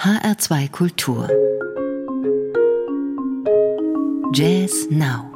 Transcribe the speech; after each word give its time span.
HR2 0.00 0.70
Kultur 0.70 1.28
Jazz 4.32 4.86
Now 4.90 5.28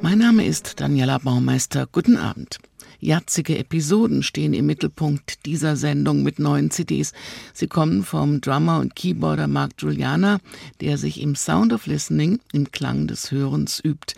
Mein 0.00 0.16
Name 0.16 0.46
ist 0.46 0.80
Daniela 0.80 1.18
Baumeister. 1.18 1.86
Guten 1.92 2.16
Abend. 2.16 2.58
Jatzige 3.00 3.58
Episoden 3.58 4.22
stehen 4.22 4.54
im 4.54 4.64
Mittelpunkt 4.64 5.44
dieser 5.44 5.76
Sendung 5.76 6.22
mit 6.22 6.38
neuen 6.38 6.70
CDs. 6.70 7.12
Sie 7.52 7.66
kommen 7.66 8.02
vom 8.02 8.40
Drummer 8.40 8.80
und 8.80 8.96
Keyboarder 8.96 9.46
Mark 9.46 9.72
Juliana, 9.76 10.38
der 10.80 10.96
sich 10.96 11.20
im 11.20 11.36
Sound 11.36 11.74
of 11.74 11.86
Listening, 11.86 12.40
im 12.54 12.70
Klang 12.70 13.08
des 13.08 13.30
Hörens 13.30 13.78
übt 13.84 14.14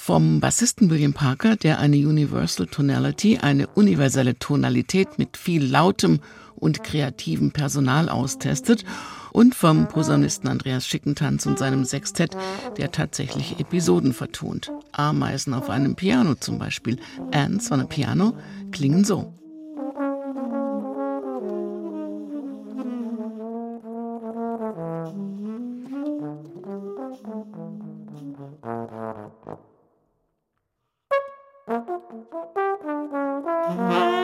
vom 0.00 0.40
Bassisten 0.40 0.88
William 0.88 1.12
Parker, 1.12 1.56
der 1.56 1.78
eine 1.78 1.98
Universal 1.98 2.66
Tonality, 2.66 3.36
eine 3.36 3.66
universelle 3.66 4.34
Tonalität 4.38 5.18
mit 5.18 5.36
viel 5.36 5.62
lautem 5.62 6.20
und 6.56 6.82
kreativem 6.82 7.50
Personal 7.50 8.08
austestet 8.08 8.84
und 9.30 9.54
vom 9.54 9.88
Posaunisten 9.88 10.48
Andreas 10.48 10.86
Schickentanz 10.86 11.44
und 11.44 11.58
seinem 11.58 11.84
Sextett, 11.84 12.34
der 12.78 12.92
tatsächlich 12.92 13.60
Episoden 13.60 14.14
vertont. 14.14 14.72
Ameisen 14.90 15.52
auf 15.52 15.68
einem 15.68 15.96
Piano 15.96 16.34
zum 16.34 16.58
Beispiel. 16.58 16.98
Ants 17.30 17.70
on 17.70 17.80
a 17.80 17.84
Piano 17.84 18.32
klingen 18.72 19.04
so. 19.04 19.39
Mm-hmm. 33.70 34.19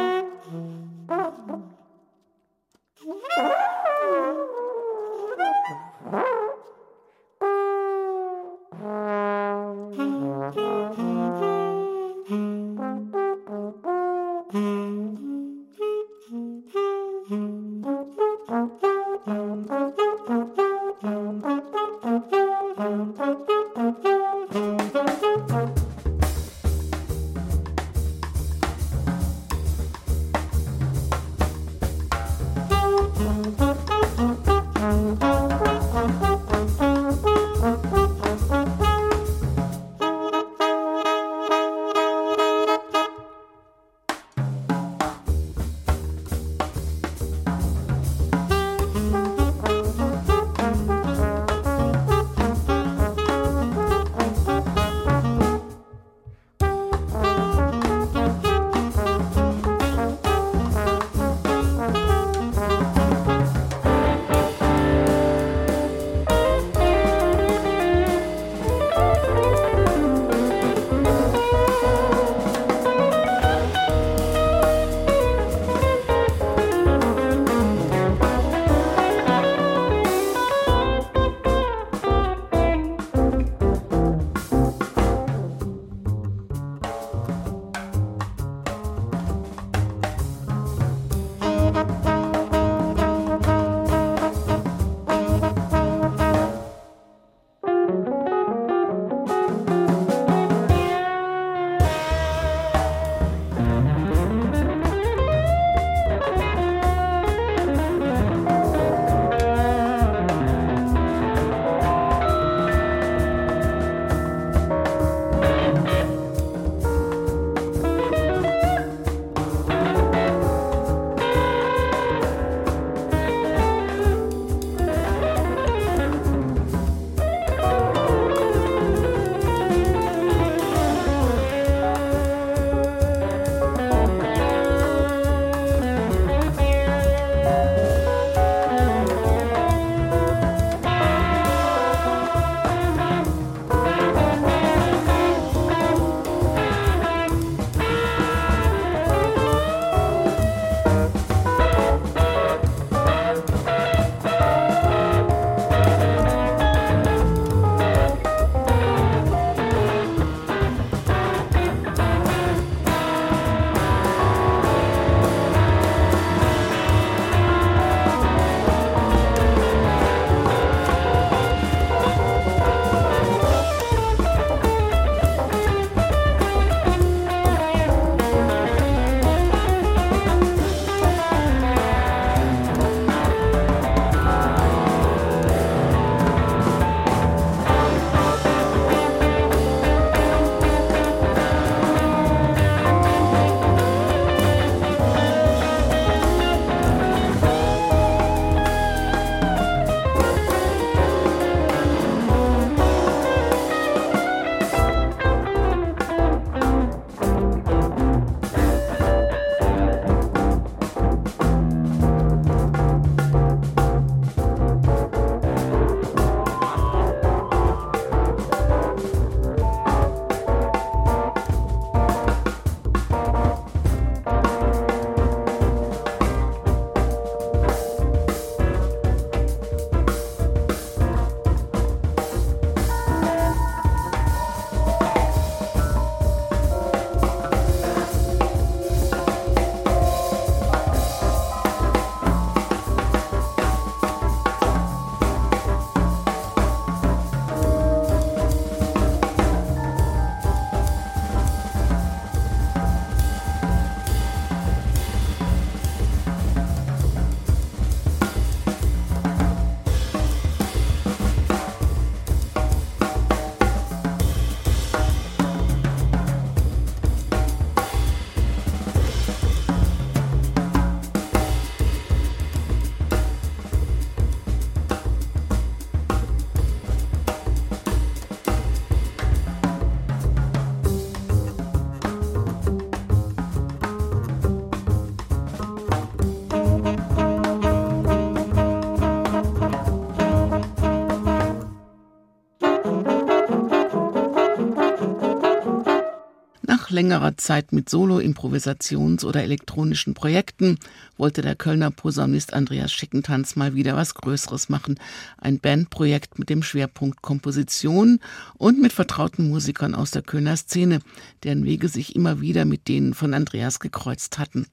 Längerer 296.96 297.37
Zeit 297.37 297.72
mit 297.72 297.90
Solo-, 297.90 298.20
Improvisations- 298.20 299.22
oder 299.22 299.43
elektronischen 299.43 300.14
Projekten 300.14 300.78
wollte 301.19 301.43
der 301.43 301.54
Kölner 301.54 301.90
Posaunist 301.90 302.54
Andreas 302.54 302.90
Schickentanz 302.90 303.54
mal 303.54 303.75
wieder 303.75 303.96
was 303.96 304.14
Größeres 304.14 304.70
machen. 304.70 304.98
Ein 305.37 305.58
Bandprojekt 305.58 306.38
mit 306.38 306.48
dem 306.48 306.62
Schwerpunkt 306.62 307.20
Komposition 307.20 308.19
und 308.56 308.81
mit 308.81 308.94
vertrauten 308.94 309.50
Musikern 309.50 309.94
aus 309.94 310.10
der 310.10 310.22
Kölner 310.22 310.56
Szene, 310.56 311.00
deren 311.44 311.64
Wege 311.64 311.88
sich 311.88 312.16
immer 312.16 312.40
wieder 312.40 312.64
mit 312.64 312.88
denen 312.88 313.12
von 313.12 313.34
Andreas 313.34 313.78
gekreuzt 313.78 314.38
hatten. 314.38 314.66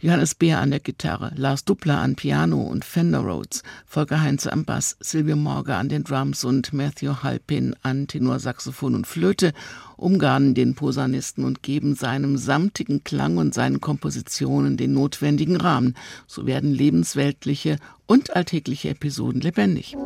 Johannes 0.00 0.34
Beer 0.34 0.60
an 0.60 0.70
der 0.70 0.80
Gitarre, 0.80 1.32
Lars 1.36 1.64
Dupler 1.64 1.98
an 1.98 2.16
Piano 2.16 2.62
und 2.62 2.84
Fender 2.84 3.20
Rhodes, 3.20 3.62
Volker 3.86 4.20
Heinze 4.20 4.52
am 4.52 4.64
Bass, 4.64 4.96
Silvio 5.00 5.36
Morge 5.36 5.74
an 5.74 5.88
den 5.88 6.04
Drums 6.04 6.44
und 6.44 6.72
Matthew 6.72 7.22
Halpin 7.22 7.74
an 7.82 8.06
Tenorsaxophon 8.06 8.94
und 8.94 9.06
Flöte 9.06 9.52
umgarnen 9.96 10.54
den 10.54 10.74
Posaunisten 10.74 11.44
und 11.44 11.62
geben 11.62 11.94
seinem 11.94 12.36
samtigen 12.36 13.04
Klang 13.04 13.38
und 13.38 13.54
seinen 13.54 13.80
Kompositionen 13.80 14.76
den 14.76 14.92
notwendigen 14.92 15.56
Rahmen. 15.56 15.94
So 16.26 16.46
werden 16.46 16.72
lebensweltliche 16.72 17.78
und 18.06 18.36
alltägliche 18.36 18.90
Episoden 18.90 19.40
lebendig. 19.40 19.96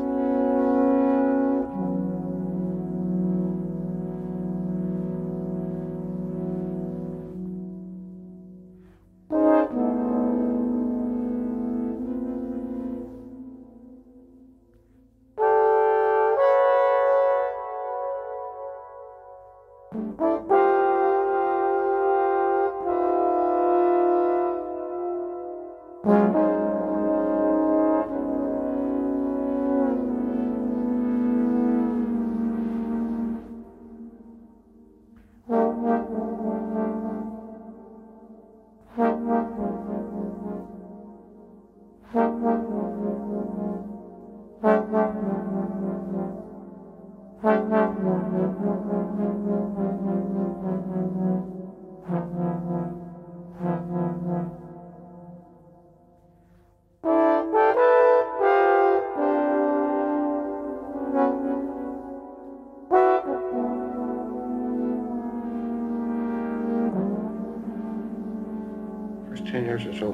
Years 69.58 69.85
or 69.85 69.94
so, 69.99 70.11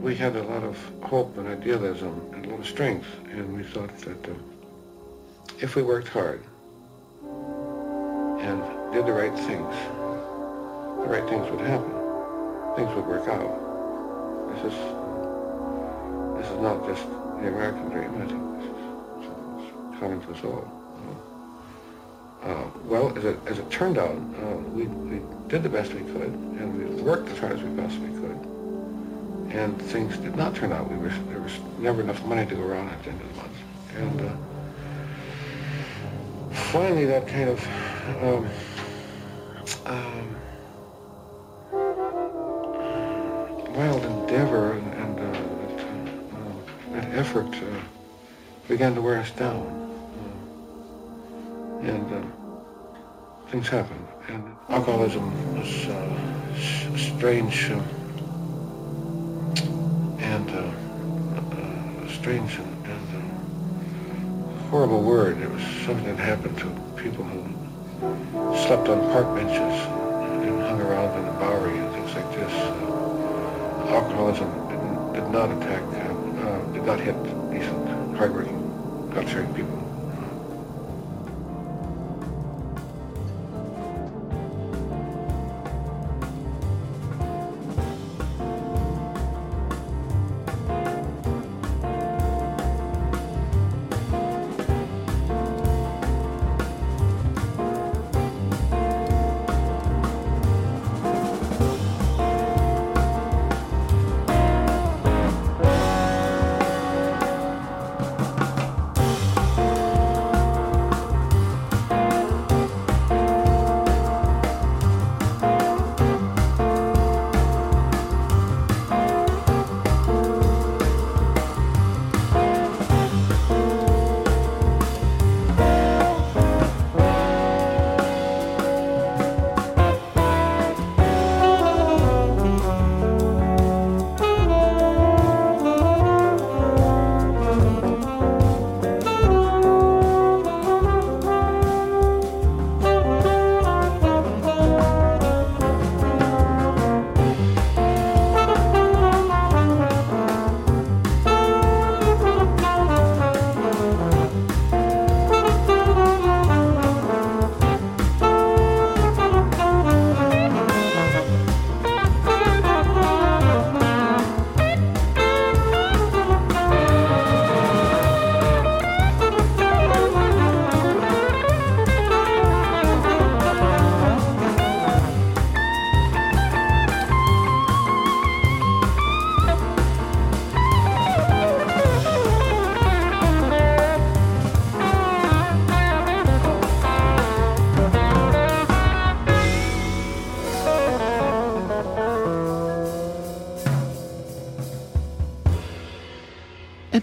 we 0.00 0.14
had 0.14 0.36
a 0.36 0.42
lot 0.42 0.62
of 0.62 0.76
hope 1.02 1.36
and 1.38 1.48
idealism 1.48 2.30
and 2.32 2.46
a 2.46 2.50
lot 2.50 2.60
of 2.60 2.66
strength, 2.66 3.06
and 3.30 3.56
we 3.56 3.62
thought 3.62 3.96
that 3.98 4.28
uh, 4.28 4.34
if 5.60 5.74
we 5.74 5.82
worked 5.82 6.08
hard 6.08 6.42
and 8.40 8.62
did 8.92 9.06
the 9.06 9.12
right 9.12 9.34
things, 9.34 9.74
the 11.02 11.08
right 11.08 11.28
things 11.28 11.50
would 11.50 11.60
happen. 11.60 11.92
Things 12.76 12.94
would 12.94 13.06
work 13.06 13.26
out. 13.28 14.54
This 14.54 14.72
is 14.72 14.78
this 16.38 16.46
is 16.52 16.60
not 16.60 16.86
just 16.86 17.04
the 17.40 17.48
American 17.48 17.88
dream. 17.88 18.14
I 18.14 18.26
think 18.26 18.42
this 18.58 18.64
is 18.64 19.26
something 19.26 19.90
that's 19.90 20.00
common 20.00 20.20
to 20.20 20.32
us 20.32 20.44
all. 20.44 20.78
Uh, 22.42 22.64
well, 22.84 23.16
as 23.18 23.24
it, 23.24 23.38
as 23.46 23.58
it 23.58 23.68
turned 23.68 23.98
out, 23.98 24.14
uh, 24.14 24.56
we, 24.72 24.84
we 24.84 25.20
did 25.48 25.62
the 25.62 25.68
best 25.68 25.92
we 25.94 26.00
could, 26.00 26.28
and 26.60 26.76
we 26.76 26.84
worked 27.02 27.28
as 27.30 27.38
hard 27.38 27.52
as 27.52 27.62
we 27.62 27.74
possibly 27.74 28.10
could. 28.20 28.38
And 29.50 29.80
things 29.80 30.18
did 30.18 30.36
not 30.36 30.54
turn 30.54 30.72
out. 30.72 30.90
We 30.90 30.98
were, 30.98 31.08
there 31.30 31.40
was 31.40 31.58
never 31.78 32.02
enough 32.02 32.22
money 32.26 32.44
to 32.44 32.54
go 32.54 32.62
around 32.62 32.88
at 32.90 33.02
the 33.02 33.10
end 33.10 33.20
of 33.22 33.28
the 33.28 33.34
month. 33.34 33.56
And 33.96 34.20
uh, 34.20 34.36
finally, 36.70 37.06
that 37.06 37.26
kind 37.26 37.48
of 37.48 37.66
um, 38.22 38.46
um, 39.86 40.36
wild 43.74 44.04
endeavor 44.04 44.72
and, 44.72 45.18
uh, 45.18 45.32
that, 45.32 45.80
uh, 45.80 47.00
that, 47.00 47.18
effort 47.18 47.54
uh, 47.54 47.80
began 48.68 48.94
to 48.94 49.00
wear 49.00 49.18
us 49.18 49.30
down. 49.30 49.66
and 51.80 52.12
uh, 52.12 52.47
things 53.50 53.68
happen. 53.68 53.96
And 54.28 54.44
alcoholism 54.68 55.56
was 55.56 55.86
uh, 55.86 56.96
strange 56.96 57.70
uh, 57.70 57.80
and 60.18 60.50
uh, 60.50 62.08
strange 62.08 62.56
and, 62.56 62.86
and 62.86 63.08
uh, 63.16 64.58
horrible 64.68 65.02
word. 65.02 65.38
It 65.38 65.50
was 65.50 65.62
something 65.86 66.04
that 66.04 66.18
happened 66.18 66.58
to 66.58 67.02
people 67.02 67.24
who 67.24 67.42
slept 68.66 68.88
on 68.88 69.00
park 69.12 69.34
benches 69.34 69.56
and 69.56 70.60
hung 70.60 70.80
around 70.82 71.18
in 71.18 71.24
the 71.24 71.32
Bowery 71.32 71.78
and 71.78 71.90
things 71.94 72.14
like 72.14 72.30
this. 72.34 72.52
Uh, 72.52 73.94
alcoholism 73.94 74.50
did, 75.14 75.30
not 75.30 75.50
attack, 75.50 75.82
uh, 75.82 76.72
did 76.72 76.84
not 76.84 77.00
hit 77.00 77.16
decent, 77.50 78.16
hardworking, 78.18 79.10
God-fearing 79.14 79.54
people. 79.54 79.87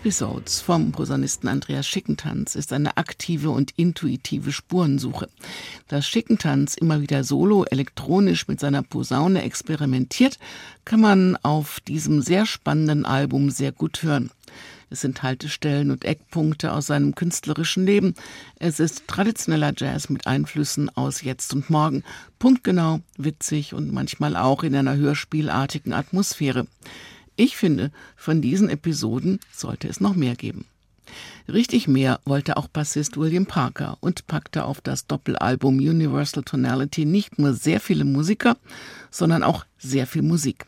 Episodes 0.06 0.62
vom 0.62 0.92
Posaunisten 0.92 1.50
Andreas 1.50 1.88
Schickentanz 1.88 2.54
ist 2.54 2.72
eine 2.74 2.96
aktive 2.96 3.50
und 3.50 3.72
intuitive 3.76 4.52
Spurensuche. 4.52 5.28
Dass 5.88 6.08
Schickentanz 6.08 6.76
immer 6.76 7.02
wieder 7.02 7.24
solo 7.24 7.64
elektronisch 7.64 8.48
mit 8.48 8.60
seiner 8.60 8.84
Posaune 8.84 9.42
experimentiert, 9.42 10.38
kann 10.86 11.02
man 11.02 11.38
auf 11.38 11.80
diesem 11.80 12.22
sehr 12.22 12.46
spannenden 12.46 13.04
Album 13.04 13.50
sehr 13.50 13.72
gut 13.72 14.04
hören. 14.04 14.30
Es 14.92 15.02
sind 15.02 15.24
Haltestellen 15.24 15.90
und 15.90 16.06
Eckpunkte 16.06 16.72
aus 16.72 16.86
seinem 16.86 17.16
künstlerischen 17.16 17.88
Leben. 17.88 18.14
Es 18.60 18.80
ist 18.80 19.08
traditioneller 19.08 19.74
Jazz 19.76 20.10
mit 20.10 20.28
Einflüssen 20.28 20.96
aus 20.96 21.24
Jetzt 21.24 21.52
und 21.52 21.72
Morgen. 21.72 22.04
Punktgenau, 22.38 23.00
witzig 23.18 23.74
und 23.74 23.92
manchmal 23.92 24.36
auch 24.36 24.62
in 24.62 24.76
einer 24.76 24.98
hörspielartigen 24.98 25.94
Atmosphäre. 25.94 26.68
Ich 27.36 27.58
finde, 27.58 27.92
von 28.16 28.42
diesen 28.42 28.70
Episoden 28.70 29.40
sollte 29.52 29.88
es 29.88 30.00
noch 30.00 30.16
mehr 30.16 30.36
geben. 30.36 30.66
Richtig 31.48 31.88
mehr 31.88 32.20
wollte 32.26 32.58
auch 32.58 32.68
Bassist 32.68 33.18
William 33.18 33.46
Parker 33.46 33.98
und 34.00 34.26
packte 34.26 34.66
auf 34.66 34.82
das 34.82 35.06
Doppelalbum 35.06 35.78
Universal 35.78 36.44
Tonality 36.44 37.06
nicht 37.06 37.38
nur 37.38 37.54
sehr 37.54 37.80
viele 37.80 38.06
Musiker, 38.06 38.58
sondern 39.12 39.44
auch 39.44 39.66
sehr 39.78 40.08
viel 40.08 40.24
Musik. 40.24 40.66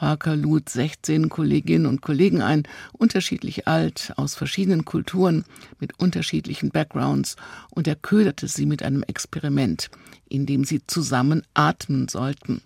Parker 0.00 0.34
lud 0.34 0.66
16 0.66 1.28
Kolleginnen 1.28 1.84
und 1.84 2.00
Kollegen 2.00 2.40
ein, 2.40 2.62
unterschiedlich 2.94 3.68
alt, 3.68 4.14
aus 4.16 4.34
verschiedenen 4.34 4.86
Kulturen, 4.86 5.44
mit 5.78 6.00
unterschiedlichen 6.00 6.70
Backgrounds, 6.70 7.36
und 7.68 7.86
er 7.86 7.96
köderte 7.96 8.48
sie 8.48 8.64
mit 8.64 8.82
einem 8.82 9.02
Experiment, 9.02 9.90
in 10.26 10.46
dem 10.46 10.64
sie 10.64 10.80
zusammen 10.86 11.42
atmen 11.52 12.08
sollten. 12.08 12.62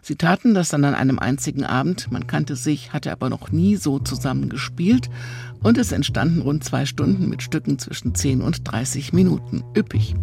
Sie 0.00 0.16
taten 0.16 0.54
das 0.54 0.70
dann 0.70 0.86
an 0.86 0.94
einem 0.94 1.18
einzigen 1.18 1.64
Abend, 1.64 2.10
man 2.10 2.26
kannte 2.26 2.56
sich, 2.56 2.94
hatte 2.94 3.12
aber 3.12 3.28
noch 3.28 3.52
nie 3.52 3.76
so 3.76 3.98
zusammen 3.98 4.48
gespielt, 4.48 5.10
und 5.62 5.76
es 5.76 5.92
entstanden 5.92 6.40
rund 6.40 6.64
zwei 6.64 6.86
Stunden 6.86 7.28
mit 7.28 7.42
Stücken 7.42 7.78
zwischen 7.78 8.14
10 8.14 8.40
und 8.40 8.72
30 8.72 9.12
Minuten. 9.12 9.64
Üppig. 9.76 10.14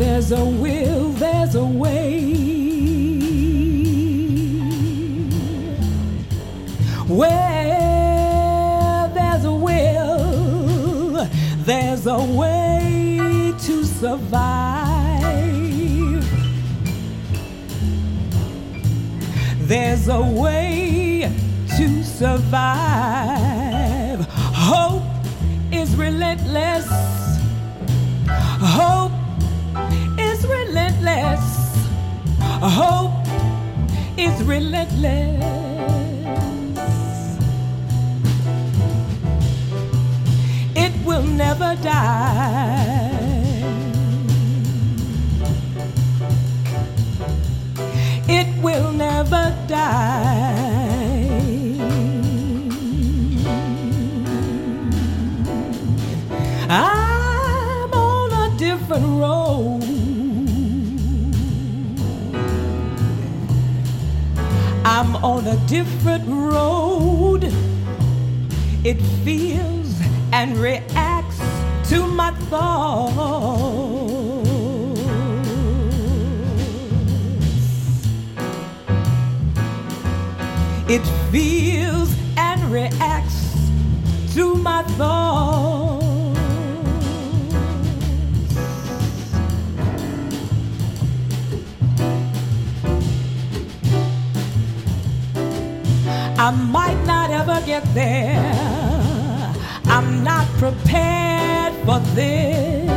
There's 0.00 0.32
a 0.32 0.42
will, 0.42 1.10
there's 1.10 1.54
a 1.54 1.62
way. 1.62 2.32
Where 7.06 7.50
there's 9.14 9.44
a 9.44 9.52
will, 9.52 11.28
there's 11.66 12.06
a 12.06 12.18
way 12.18 13.52
to 13.58 13.84
survive. 13.84 14.88
There's 19.68 20.08
a 20.08 20.22
way 20.22 21.30
to 21.76 22.02
survive. 22.02 23.40
Hope 24.30 25.02
is 25.70 25.94
relentless. 25.94 26.88
Hope 28.62 29.09
relentless. 31.10 31.86
Hope 32.62 33.26
is 34.16 34.42
relentless. 34.42 35.44
It 40.76 40.92
will 41.04 41.22
never 41.22 41.76
die. 41.82 43.16
It 48.28 48.62
will 48.62 48.92
never 48.92 49.54
die. 49.66 50.56
I'm 56.68 57.92
on 57.92 58.32
a 58.32 58.56
different 58.56 59.06
road. 59.20 59.49
On 65.40 65.46
a 65.46 65.56
different 65.68 66.28
road. 66.28 67.44
It 68.84 69.00
feels 69.24 69.98
and 70.34 70.58
reacts 70.58 71.40
to 71.88 72.06
my 72.06 72.30
thoughts. 72.50 73.16
It 80.90 81.02
feels 81.30 82.14
and 82.36 82.62
reacts 82.70 83.56
to 84.34 84.54
my 84.56 84.82
thoughts. 84.98 85.69
I 96.50 96.52
might 96.52 97.00
not 97.06 97.30
ever 97.30 97.62
get 97.64 97.84
there. 97.94 99.54
I'm 99.84 100.24
not 100.24 100.48
prepared 100.58 101.74
for 101.86 102.00
this. 102.16 102.90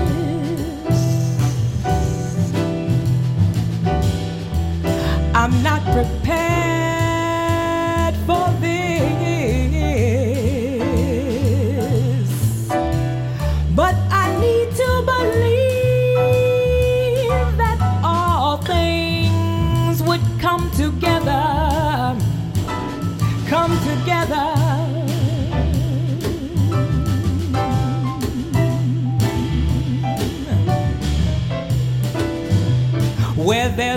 I'm 5.36 5.62
not 5.62 5.84
prepared 5.94 6.73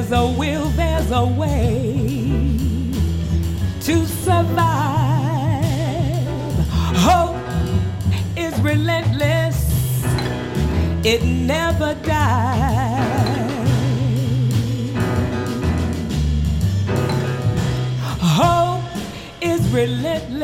there's 0.09 0.21
a 0.23 0.39
will, 0.39 0.69
there's 0.71 1.11
a 1.11 1.25
way 1.25 2.29
to 3.81 4.07
survive. 4.07 4.55
Hope 6.95 7.37
is 8.37 8.57
relentless, 8.61 10.05
it 11.05 11.25
never 11.25 11.95
dies. 12.05 13.17
Hope 18.21 18.85
is 19.41 19.69
relentless, 19.71 20.36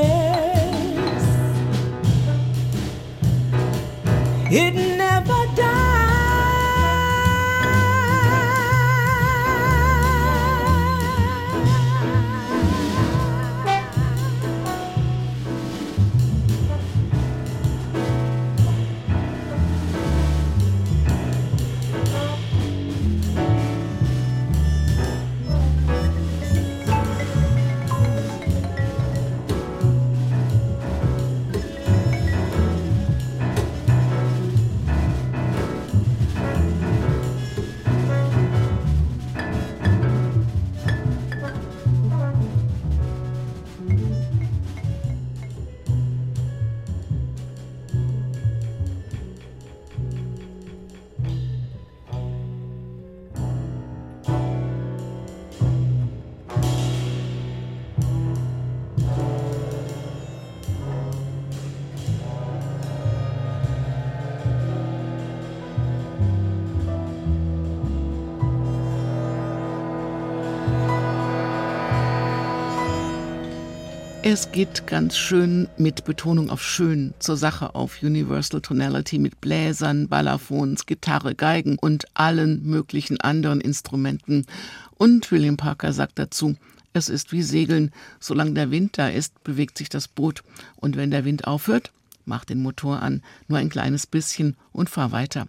Es 74.25 74.53
geht 74.53 74.87
ganz 74.87 75.17
schön 75.19 75.69
mit 75.79 76.05
Betonung 76.05 76.49
auf 76.49 76.63
schön 76.63 77.13
zur 77.19 77.37
Sache 77.37 77.75
auf 77.75 78.05
Universal 78.05 78.61
Tonality 78.61 79.19
mit 79.19 79.41
Bläsern, 79.41 80.09
Balafons, 80.09 80.87
Gitarre, 80.87 81.35
Geigen 81.35 81.77
und 81.77 82.05
allen 82.15 82.63
möglichen 82.65 83.21
anderen 83.21 83.61
Instrumenten. 83.61 84.47
Und 84.95 85.33
William 85.33 85.57
Parker 85.57 85.93
sagt 85.93 86.21
dazu, 86.21 86.55
es 86.93 87.09
ist 87.09 87.33
wie 87.33 87.43
Segeln, 87.43 87.91
solange 88.21 88.53
der 88.53 88.71
Wind 88.71 88.97
da 88.97 89.09
ist, 89.09 89.43
bewegt 89.43 89.77
sich 89.77 89.89
das 89.89 90.07
Boot, 90.07 90.45
und 90.77 90.97
wenn 90.97 91.11
der 91.11 91.25
Wind 91.25 91.49
aufhört, 91.49 91.91
mach 92.25 92.45
den 92.45 92.63
Motor 92.63 93.03
an, 93.03 93.23
nur 93.49 93.59
ein 93.59 93.71
kleines 93.71 94.07
bisschen 94.07 94.57
und 94.71 94.89
fahr 94.89 95.11
weiter. 95.11 95.49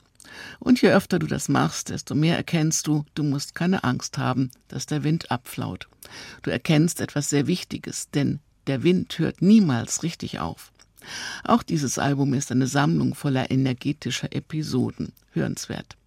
Und 0.60 0.82
je 0.82 0.90
öfter 0.90 1.20
du 1.20 1.28
das 1.28 1.48
machst, 1.48 1.90
desto 1.90 2.16
mehr 2.16 2.38
erkennst 2.38 2.88
du, 2.88 3.06
du 3.14 3.22
musst 3.22 3.54
keine 3.54 3.84
Angst 3.84 4.18
haben, 4.18 4.50
dass 4.68 4.88
der 4.88 5.04
Wind 5.04 5.30
abflaut. 5.30 5.88
Du 6.42 6.50
erkennst 6.50 7.02
etwas 7.02 7.30
sehr 7.30 7.46
Wichtiges, 7.46 8.10
denn 8.10 8.40
der 8.68 8.84
Wind 8.84 9.18
hört 9.20 9.42
niemals 9.42 10.04
richtig 10.04 10.40
auf. 10.40 10.72
Auch 11.44 11.64
dieses 11.64 11.98
Album 12.00 12.34
ist 12.34 12.52
eine 12.52 12.68
Sammlung 12.68 13.16
voller 13.16 13.52
energetischer 13.52 14.34
Episoden. 14.34 15.12
Hörenswert. 15.32 15.98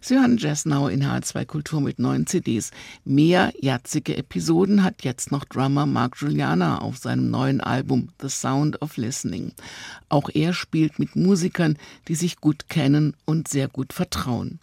Sie 0.00 0.14
hören 0.14 0.38
Jazz 0.38 0.64
Now 0.64 0.88
in 0.88 1.04
H2 1.04 1.44
Kultur 1.44 1.80
mit 1.80 1.98
neuen 1.98 2.26
CDs. 2.26 2.70
Mehr 3.04 3.52
jatzige 3.60 4.16
Episoden 4.16 4.82
hat 4.82 5.04
jetzt 5.04 5.30
noch 5.30 5.44
Drummer 5.44 5.86
Mark 5.86 6.16
Juliana 6.18 6.78
auf 6.78 6.96
seinem 6.96 7.30
neuen 7.30 7.60
Album 7.60 8.08
The 8.20 8.28
Sound 8.28 8.80
of 8.80 8.96
Listening. 8.96 9.52
Auch 10.08 10.30
er 10.32 10.54
spielt 10.54 10.98
mit 10.98 11.16
Musikern, 11.16 11.76
die 12.08 12.14
sich 12.14 12.40
gut 12.40 12.68
kennen 12.68 13.14
und 13.26 13.48
sehr 13.48 13.68
gut 13.68 13.92
vertrauen. 13.92 14.60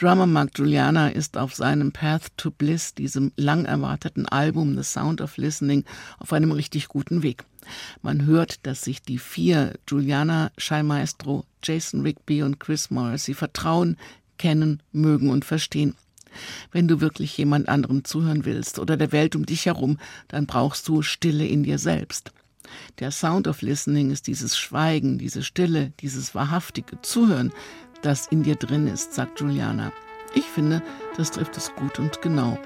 Drummer 0.00 0.26
Mark 0.26 0.52
Juliana 0.56 1.10
ist 1.10 1.36
auf 1.36 1.54
seinem 1.54 1.92
Path 1.92 2.34
to 2.38 2.50
Bliss, 2.50 2.94
diesem 2.94 3.32
lang 3.36 3.66
erwarteten 3.66 4.26
Album 4.26 4.74
The 4.74 4.82
Sound 4.82 5.20
of 5.20 5.36
Listening, 5.36 5.84
auf 6.18 6.32
einem 6.32 6.52
richtig 6.52 6.88
guten 6.88 7.22
Weg. 7.22 7.44
Man 8.00 8.24
hört, 8.24 8.64
dass 8.66 8.80
sich 8.80 9.02
die 9.02 9.18
vier 9.18 9.74
Juliana 9.86 10.52
Schallmaestro, 10.56 11.44
Jason 11.62 12.00
Rigby 12.00 12.42
und 12.42 12.58
Chris 12.58 12.90
Morrissey 12.90 13.34
vertrauen, 13.34 13.98
kennen, 14.38 14.82
mögen 14.90 15.28
und 15.28 15.44
verstehen. 15.44 15.94
Wenn 16.72 16.88
du 16.88 17.02
wirklich 17.02 17.36
jemand 17.36 17.68
anderem 17.68 18.02
zuhören 18.02 18.46
willst 18.46 18.78
oder 18.78 18.96
der 18.96 19.12
Welt 19.12 19.36
um 19.36 19.44
dich 19.44 19.66
herum, 19.66 19.98
dann 20.28 20.46
brauchst 20.46 20.88
du 20.88 21.02
Stille 21.02 21.44
in 21.44 21.62
dir 21.62 21.78
selbst. 21.78 22.32
Der 23.00 23.10
Sound 23.10 23.48
of 23.48 23.60
Listening 23.60 24.10
ist 24.10 24.28
dieses 24.28 24.56
Schweigen, 24.56 25.18
diese 25.18 25.42
Stille, 25.42 25.92
dieses 26.00 26.34
wahrhaftige 26.34 27.02
Zuhören, 27.02 27.52
das 28.02 28.26
in 28.28 28.42
dir 28.42 28.56
drin 28.56 28.86
ist, 28.86 29.14
sagt 29.14 29.40
Juliana. 29.40 29.92
Ich 30.34 30.44
finde, 30.46 30.82
das 31.16 31.30
trifft 31.30 31.56
es 31.56 31.74
gut 31.74 31.98
und 31.98 32.22
genau. 32.22 32.58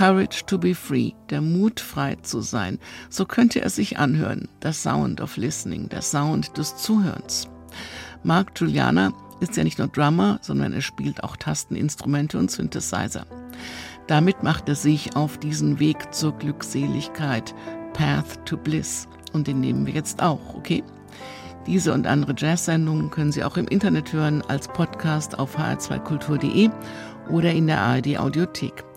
Courage 0.00 0.46
to 0.46 0.56
be 0.56 0.74
free, 0.74 1.12
der 1.28 1.42
Mut 1.42 1.78
frei 1.78 2.14
zu 2.22 2.40
sein. 2.40 2.78
So 3.10 3.26
könnte 3.26 3.60
er 3.60 3.68
sich 3.68 3.98
anhören, 3.98 4.48
der 4.62 4.72
Sound 4.72 5.20
of 5.20 5.36
Listening, 5.36 5.90
der 5.90 6.00
Sound 6.00 6.56
des 6.56 6.74
Zuhörens. 6.78 7.50
Mark 8.22 8.58
Juliana 8.58 9.12
ist 9.40 9.58
ja 9.58 9.62
nicht 9.62 9.78
nur 9.78 9.88
Drummer, 9.88 10.38
sondern 10.40 10.72
er 10.72 10.80
spielt 10.80 11.22
auch 11.22 11.36
Tasteninstrumente 11.36 12.38
und 12.38 12.50
Synthesizer. 12.50 13.26
Damit 14.06 14.42
macht 14.42 14.70
er 14.70 14.74
sich 14.74 15.16
auf 15.16 15.36
diesen 15.36 15.78
Weg 15.78 16.14
zur 16.14 16.32
Glückseligkeit, 16.32 17.54
Path 17.92 18.46
to 18.46 18.56
Bliss. 18.56 19.06
Und 19.34 19.48
den 19.48 19.60
nehmen 19.60 19.84
wir 19.84 19.92
jetzt 19.92 20.22
auch, 20.22 20.54
okay? 20.54 20.82
Diese 21.66 21.92
und 21.92 22.06
andere 22.06 22.34
Jazz-Sendungen 22.34 23.10
können 23.10 23.32
Sie 23.32 23.44
auch 23.44 23.58
im 23.58 23.68
Internet 23.68 24.14
hören 24.14 24.40
als 24.48 24.66
Podcast 24.66 25.38
auf 25.38 25.58
hr2kultur.de 25.58 26.70
oder 27.28 27.52
in 27.52 27.66
der 27.66 27.82
ARD 27.82 28.18
Audiothek. 28.18 28.89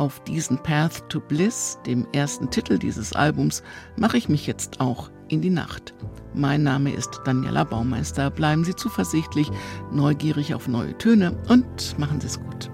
Auf 0.00 0.18
diesen 0.24 0.56
Path 0.56 1.06
to 1.10 1.20
Bliss, 1.20 1.78
dem 1.84 2.06
ersten 2.14 2.48
Titel 2.48 2.78
dieses 2.78 3.12
Albums, 3.12 3.62
mache 3.96 4.16
ich 4.16 4.30
mich 4.30 4.46
jetzt 4.46 4.80
auch 4.80 5.10
in 5.28 5.42
die 5.42 5.50
Nacht. 5.50 5.92
Mein 6.32 6.62
Name 6.62 6.90
ist 6.90 7.20
Daniela 7.26 7.64
Baumeister. 7.64 8.30
Bleiben 8.30 8.64
Sie 8.64 8.74
zuversichtlich, 8.74 9.50
neugierig 9.92 10.54
auf 10.54 10.68
neue 10.68 10.96
Töne 10.96 11.36
und 11.48 11.98
machen 11.98 12.18
Sie 12.18 12.28
es 12.28 12.40
gut. 12.40 12.70